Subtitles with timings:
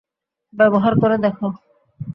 [0.53, 1.47] ব্যবহার করে দেখো।